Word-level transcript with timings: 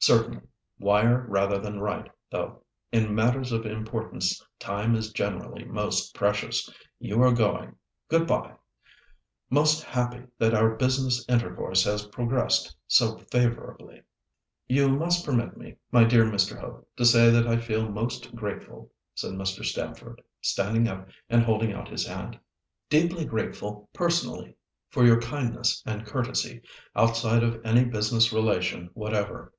"Certainly; 0.00 0.42
wire 0.78 1.26
rather 1.28 1.58
than 1.58 1.80
write, 1.80 2.10
though; 2.30 2.62
in 2.92 3.14
matters 3.16 3.50
of 3.52 3.66
importance 3.66 4.42
time 4.60 4.94
is 4.94 5.12
generally 5.12 5.64
most 5.64 6.14
precious. 6.14 6.72
You 7.00 7.20
are 7.20 7.32
going; 7.32 7.74
good 8.08 8.26
bye! 8.26 8.54
Most 9.50 9.82
happy 9.82 10.22
that 10.38 10.54
our 10.54 10.76
business 10.76 11.26
intercourse 11.28 11.82
has 11.84 12.06
progressed 12.06 12.74
so 12.86 13.18
favourably." 13.32 14.02
"You 14.68 14.88
must 14.88 15.26
permit 15.26 15.56
me, 15.58 15.76
my 15.90 16.04
dear 16.04 16.24
Mr. 16.24 16.58
Hope, 16.58 16.88
to 16.96 17.04
say 17.04 17.28
that 17.30 17.48
I 17.48 17.58
feel 17.58 17.88
most 17.90 18.34
grateful," 18.36 18.92
said 19.16 19.32
Mr. 19.32 19.62
Stamford, 19.64 20.22
standing 20.40 20.88
up 20.88 21.08
and 21.28 21.42
holding 21.42 21.72
out 21.72 21.88
his 21.88 22.06
hand, 22.06 22.38
"deeply 22.88 23.24
grateful 23.26 23.90
personally, 23.92 24.54
for 24.88 25.04
your 25.04 25.20
kindness 25.20 25.82
and 25.84 26.06
courtesy, 26.06 26.62
outside 26.94 27.42
of 27.42 27.60
any 27.66 27.84
business 27.84 28.32
relation 28.32 28.88
whatever. 28.94 29.52